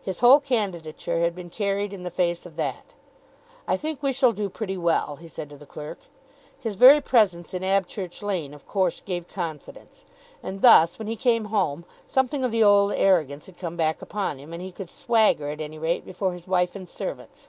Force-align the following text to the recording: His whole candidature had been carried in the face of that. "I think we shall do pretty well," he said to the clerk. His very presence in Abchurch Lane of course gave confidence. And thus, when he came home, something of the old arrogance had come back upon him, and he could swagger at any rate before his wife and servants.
His 0.00 0.20
whole 0.20 0.40
candidature 0.40 1.20
had 1.20 1.34
been 1.34 1.50
carried 1.50 1.92
in 1.92 2.02
the 2.02 2.10
face 2.10 2.46
of 2.46 2.56
that. 2.56 2.94
"I 3.68 3.76
think 3.76 4.02
we 4.02 4.10
shall 4.10 4.32
do 4.32 4.48
pretty 4.48 4.78
well," 4.78 5.16
he 5.16 5.28
said 5.28 5.50
to 5.50 5.58
the 5.58 5.66
clerk. 5.66 5.98
His 6.58 6.76
very 6.76 7.02
presence 7.02 7.52
in 7.52 7.62
Abchurch 7.62 8.22
Lane 8.22 8.54
of 8.54 8.66
course 8.66 9.00
gave 9.00 9.28
confidence. 9.28 10.06
And 10.42 10.62
thus, 10.62 10.98
when 10.98 11.08
he 11.08 11.14
came 11.14 11.44
home, 11.52 11.84
something 12.06 12.42
of 12.42 12.52
the 12.52 12.64
old 12.64 12.92
arrogance 12.94 13.44
had 13.44 13.58
come 13.58 13.76
back 13.76 14.00
upon 14.00 14.38
him, 14.38 14.54
and 14.54 14.62
he 14.62 14.72
could 14.72 14.88
swagger 14.88 15.50
at 15.50 15.60
any 15.60 15.76
rate 15.76 16.06
before 16.06 16.32
his 16.32 16.48
wife 16.48 16.74
and 16.74 16.88
servants. 16.88 17.48